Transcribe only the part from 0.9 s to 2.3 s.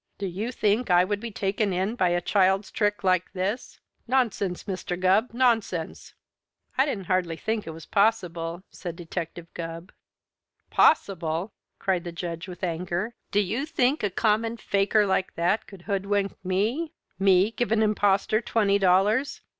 would be taken in by a